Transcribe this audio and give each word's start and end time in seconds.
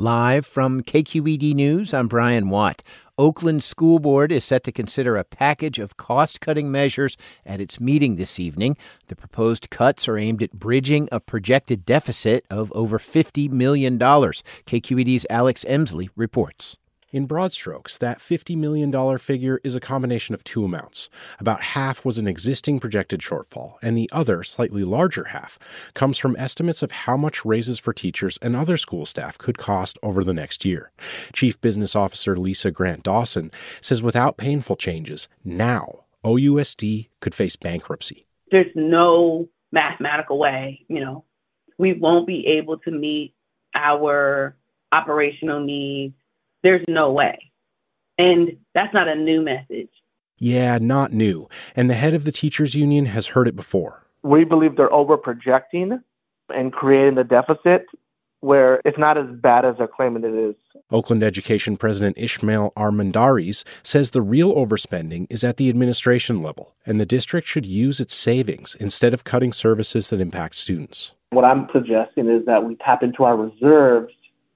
Live 0.00 0.46
from 0.46 0.82
KQED 0.82 1.52
News, 1.52 1.92
I'm 1.92 2.08
Brian 2.08 2.48
Watt. 2.48 2.80
Oakland 3.18 3.62
School 3.62 3.98
Board 3.98 4.32
is 4.32 4.46
set 4.46 4.64
to 4.64 4.72
consider 4.72 5.18
a 5.18 5.24
package 5.24 5.78
of 5.78 5.98
cost 5.98 6.40
cutting 6.40 6.72
measures 6.72 7.18
at 7.44 7.60
its 7.60 7.78
meeting 7.78 8.16
this 8.16 8.40
evening. 8.40 8.78
The 9.08 9.14
proposed 9.14 9.68
cuts 9.68 10.08
are 10.08 10.16
aimed 10.16 10.42
at 10.42 10.54
bridging 10.54 11.06
a 11.12 11.20
projected 11.20 11.84
deficit 11.84 12.46
of 12.48 12.72
over 12.72 12.98
$50 12.98 13.50
million. 13.50 13.98
KQED's 13.98 15.26
Alex 15.28 15.66
Emslie 15.66 16.08
reports. 16.16 16.78
In 17.12 17.26
broad 17.26 17.52
strokes, 17.52 17.98
that 17.98 18.20
$50 18.20 18.56
million 18.56 19.18
figure 19.18 19.60
is 19.64 19.74
a 19.74 19.80
combination 19.80 20.32
of 20.32 20.44
two 20.44 20.64
amounts. 20.64 21.08
About 21.40 21.60
half 21.60 22.04
was 22.04 22.18
an 22.18 22.28
existing 22.28 22.78
projected 22.78 23.18
shortfall, 23.18 23.78
and 23.82 23.98
the 23.98 24.08
other, 24.12 24.44
slightly 24.44 24.84
larger 24.84 25.24
half, 25.24 25.58
comes 25.92 26.18
from 26.18 26.36
estimates 26.36 26.84
of 26.84 26.92
how 26.92 27.16
much 27.16 27.44
raises 27.44 27.80
for 27.80 27.92
teachers 27.92 28.38
and 28.40 28.54
other 28.54 28.76
school 28.76 29.06
staff 29.06 29.36
could 29.38 29.58
cost 29.58 29.98
over 30.04 30.22
the 30.22 30.32
next 30.32 30.64
year. 30.64 30.92
Chief 31.32 31.60
Business 31.60 31.96
Officer 31.96 32.36
Lisa 32.36 32.70
Grant 32.70 33.02
Dawson 33.02 33.50
says 33.80 34.00
without 34.00 34.36
painful 34.36 34.76
changes, 34.76 35.26
now 35.44 36.04
OUSD 36.24 37.08
could 37.18 37.34
face 37.34 37.56
bankruptcy. 37.56 38.28
There's 38.52 38.70
no 38.76 39.48
mathematical 39.72 40.38
way, 40.38 40.84
you 40.86 41.00
know, 41.00 41.24
we 41.76 41.92
won't 41.92 42.28
be 42.28 42.46
able 42.46 42.78
to 42.78 42.92
meet 42.92 43.34
our 43.74 44.54
operational 44.92 45.58
needs 45.58 46.14
there's 46.62 46.84
no 46.88 47.10
way. 47.10 47.50
And 48.18 48.56
that's 48.74 48.92
not 48.92 49.08
a 49.08 49.14
new 49.14 49.40
message. 49.40 49.88
Yeah, 50.38 50.78
not 50.78 51.12
new. 51.12 51.48
And 51.76 51.88
the 51.88 51.94
head 51.94 52.14
of 52.14 52.24
the 52.24 52.32
teachers 52.32 52.74
union 52.74 53.06
has 53.06 53.28
heard 53.28 53.48
it 53.48 53.56
before. 53.56 54.06
We 54.22 54.44
believe 54.44 54.76
they're 54.76 54.92
over 54.92 55.16
projecting 55.16 56.02
and 56.48 56.72
creating 56.72 57.14
the 57.14 57.24
deficit 57.24 57.86
where 58.40 58.80
it's 58.84 58.98
not 58.98 59.18
as 59.18 59.26
bad 59.28 59.64
as 59.64 59.76
they're 59.76 59.86
claiming 59.86 60.24
it 60.24 60.34
is. 60.34 60.54
Oakland 60.90 61.22
Education 61.22 61.76
President 61.76 62.16
Ismael 62.18 62.72
Armendariz 62.76 63.64
says 63.82 64.10
the 64.10 64.22
real 64.22 64.54
overspending 64.54 65.26
is 65.30 65.44
at 65.44 65.58
the 65.58 65.68
administration 65.68 66.42
level, 66.42 66.74
and 66.86 66.98
the 66.98 67.06
district 67.06 67.46
should 67.46 67.66
use 67.66 68.00
its 68.00 68.14
savings 68.14 68.74
instead 68.80 69.12
of 69.12 69.24
cutting 69.24 69.52
services 69.52 70.08
that 70.08 70.20
impact 70.20 70.56
students. 70.56 71.12
What 71.30 71.44
I'm 71.44 71.68
suggesting 71.72 72.28
is 72.28 72.44
that 72.46 72.64
we 72.64 72.76
tap 72.76 73.02
into 73.02 73.24
our 73.24 73.36
reserves 73.36 74.12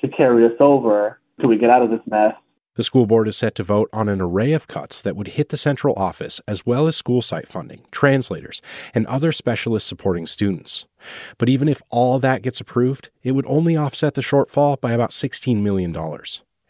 to 0.00 0.08
carry 0.08 0.44
us 0.44 0.52
over 0.60 1.18
till 1.40 1.48
we 1.48 1.58
get 1.58 1.70
out 1.70 1.82
of 1.82 1.90
this 1.90 2.00
mess. 2.06 2.34
The 2.78 2.84
school 2.84 3.06
board 3.06 3.26
is 3.26 3.36
set 3.36 3.56
to 3.56 3.64
vote 3.64 3.90
on 3.92 4.08
an 4.08 4.20
array 4.20 4.52
of 4.52 4.68
cuts 4.68 5.02
that 5.02 5.16
would 5.16 5.28
hit 5.28 5.48
the 5.48 5.56
central 5.56 5.96
office, 5.96 6.40
as 6.46 6.64
well 6.64 6.86
as 6.86 6.94
school 6.94 7.22
site 7.22 7.48
funding, 7.48 7.80
translators, 7.90 8.62
and 8.94 9.04
other 9.06 9.32
specialists 9.32 9.88
supporting 9.88 10.28
students. 10.28 10.86
But 11.38 11.48
even 11.48 11.68
if 11.68 11.82
all 11.90 12.20
that 12.20 12.42
gets 12.42 12.60
approved, 12.60 13.10
it 13.24 13.32
would 13.32 13.46
only 13.48 13.76
offset 13.76 14.14
the 14.14 14.20
shortfall 14.20 14.80
by 14.80 14.92
about 14.92 15.10
$16 15.10 15.60
million. 15.60 15.96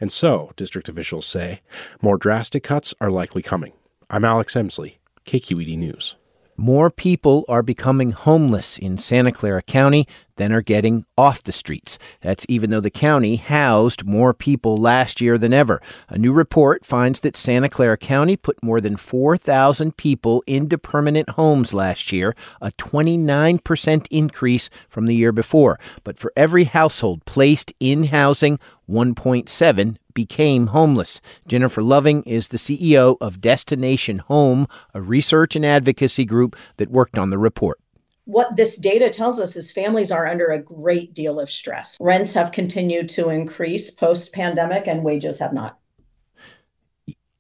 And 0.01 0.11
so, 0.11 0.53
district 0.57 0.89
officials 0.89 1.27
say, 1.27 1.61
more 2.01 2.17
drastic 2.17 2.63
cuts 2.63 2.95
are 3.03 3.11
likely 3.11 3.43
coming. 3.43 3.75
I'm 4.09 4.25
Alex 4.25 4.57
Emslie, 4.57 5.01
KQED 5.27 5.77
News. 5.77 6.17
More 6.61 6.91
people 6.91 7.45
are 7.49 7.63
becoming 7.63 8.11
homeless 8.11 8.79
in 8.79 8.99
Santa 8.99 9.31
Clara 9.31 9.63
County 9.63 10.09
than 10.39 10.53
are 10.53 10.61
getting 10.61 11.05
off 11.17 11.41
the 11.45 11.53
streets. 11.53 12.01
That's 12.21 12.45
even 12.49 12.71
though 12.71 12.81
the 12.81 12.91
county 12.91 13.37
housed 13.37 14.05
more 14.05 14.35
people 14.35 14.77
last 14.77 15.21
year 15.21 15.39
than 15.39 15.53
ever. 15.53 15.81
A 16.09 16.19
new 16.19 16.33
report 16.33 16.85
finds 16.85 17.21
that 17.21 17.37
Santa 17.37 17.69
Clara 17.69 17.97
County 17.97 18.37
put 18.37 18.61
more 18.61 18.81
than 18.81 18.97
4,000 18.97 19.97
people 19.97 20.43
into 20.49 20.77
permanent 20.79 21.31
homes 21.31 21.73
last 21.73 22.11
year, 22.11 22.35
a 22.61 22.73
29% 22.73 24.07
increase 24.11 24.69
from 24.89 25.07
the 25.07 25.15
year 25.15 25.31
before. 25.31 25.79
But 26.03 26.19
for 26.19 26.33
every 26.37 26.65
household 26.65 27.25
placed 27.25 27.73
in 27.79 28.05
housing, 28.05 28.59
1.7 28.91 29.97
became 30.19 30.67
homeless. 30.67 31.21
Jennifer 31.47 31.81
Loving 31.81 32.25
is 32.25 32.49
the 32.49 32.57
CEO 32.57 33.17
of 33.21 33.41
Destination 33.41 34.19
Home, 34.19 34.67
a 34.93 35.01
research 35.01 35.55
and 35.55 35.65
advocacy 35.65 36.25
group 36.25 36.57
that 36.79 36.91
worked 36.91 37.17
on 37.17 37.31
the 37.31 37.39
report 37.39 37.79
what 38.25 38.57
this 38.57 38.77
data 38.77 39.09
tells 39.09 39.41
us 39.41 39.57
is 39.57 39.73
families 39.73 40.13
are 40.13 40.27
under 40.27 40.49
a 40.49 40.59
great 40.59 41.15
deal 41.15 41.41
of 41.41 41.51
stress. 41.51 41.97
Rents 41.99 42.35
have 42.35 42.53
continued 42.53 43.09
to 43.11 43.31
increase 43.31 43.91
post 43.91 44.35
pandemic 44.35 44.87
and 44.87 45.03
wages 45.03 45.39
have 45.39 45.55
not. 45.55 45.79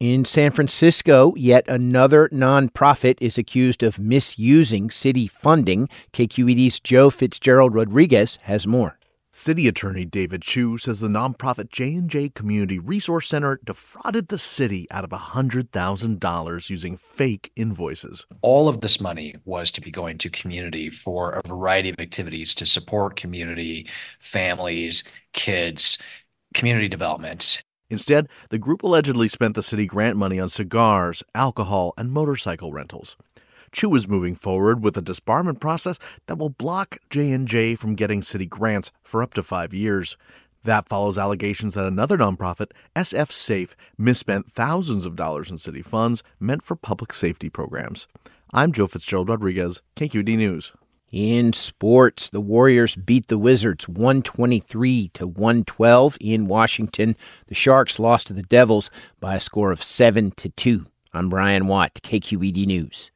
In 0.00 0.24
San 0.24 0.50
Francisco, 0.50 1.34
yet 1.36 1.68
another 1.68 2.30
nonprofit 2.30 3.18
is 3.20 3.36
accused 3.36 3.82
of 3.82 3.98
misusing 3.98 4.88
city 4.88 5.26
funding. 5.26 5.90
KQED's 6.14 6.80
Joe 6.80 7.10
Fitzgerald 7.10 7.74
Rodriguez 7.74 8.38
has 8.42 8.66
more. 8.66 8.97
City 9.40 9.68
Attorney 9.68 10.04
David 10.04 10.42
Chiu 10.42 10.78
says 10.78 10.98
the 10.98 11.06
nonprofit 11.06 11.70
J&J 11.70 12.30
Community 12.30 12.80
Resource 12.80 13.28
Center 13.28 13.60
defrauded 13.64 14.26
the 14.26 14.36
city 14.36 14.88
out 14.90 15.04
of 15.04 15.10
$100,000 15.10 16.70
using 16.70 16.96
fake 16.96 17.52
invoices. 17.54 18.26
All 18.42 18.68
of 18.68 18.80
this 18.80 19.00
money 19.00 19.36
was 19.44 19.70
to 19.70 19.80
be 19.80 19.92
going 19.92 20.18
to 20.18 20.28
community 20.28 20.90
for 20.90 21.34
a 21.34 21.46
variety 21.46 21.90
of 21.90 22.00
activities 22.00 22.52
to 22.56 22.66
support 22.66 23.14
community, 23.14 23.86
families, 24.18 25.04
kids, 25.32 25.98
community 26.52 26.88
development. 26.88 27.62
Instead, 27.88 28.28
the 28.50 28.58
group 28.58 28.82
allegedly 28.82 29.28
spent 29.28 29.54
the 29.54 29.62
city 29.62 29.86
grant 29.86 30.16
money 30.16 30.40
on 30.40 30.48
cigars, 30.48 31.22
alcohol, 31.32 31.94
and 31.96 32.10
motorcycle 32.10 32.72
rentals. 32.72 33.16
Chiu 33.72 33.94
is 33.94 34.08
moving 34.08 34.34
forward 34.34 34.82
with 34.82 34.96
a 34.96 35.02
debarment 35.02 35.60
process 35.60 35.98
that 36.26 36.38
will 36.38 36.50
block 36.50 36.98
J&J 37.10 37.74
from 37.74 37.94
getting 37.94 38.22
city 38.22 38.46
grants 38.46 38.90
for 39.02 39.22
up 39.22 39.34
to 39.34 39.42
5 39.42 39.74
years. 39.74 40.16
That 40.64 40.88
follows 40.88 41.16
allegations 41.18 41.74
that 41.74 41.86
another 41.86 42.18
nonprofit, 42.18 42.72
SF 42.96 43.30
Safe, 43.30 43.76
misspent 43.96 44.50
thousands 44.50 45.06
of 45.06 45.16
dollars 45.16 45.50
in 45.50 45.58
city 45.58 45.82
funds 45.82 46.22
meant 46.40 46.62
for 46.62 46.76
public 46.76 47.12
safety 47.12 47.48
programs. 47.48 48.06
I'm 48.52 48.72
Joe 48.72 48.86
Fitzgerald 48.86 49.28
Rodriguez, 49.28 49.82
KQED 49.96 50.36
News. 50.36 50.72
In 51.10 51.54
sports, 51.54 52.28
the 52.28 52.40
Warriors 52.40 52.94
beat 52.94 53.28
the 53.28 53.38
Wizards 53.38 53.88
123 53.88 55.08
to 55.14 55.26
112 55.26 56.18
in 56.20 56.46
Washington. 56.46 57.16
The 57.46 57.54
Sharks 57.54 57.98
lost 57.98 58.26
to 58.26 58.34
the 58.34 58.42
Devils 58.42 58.90
by 59.20 59.36
a 59.36 59.40
score 59.40 59.72
of 59.72 59.82
7 59.82 60.32
to 60.32 60.50
2. 60.50 60.84
I'm 61.14 61.30
Brian 61.30 61.66
Watt, 61.66 61.94
KQED 62.02 62.66
News. 62.66 63.10